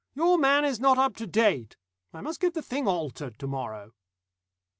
[0.15, 1.77] Your man is not up to date.
[2.11, 3.93] I must get the thing altered to morrow."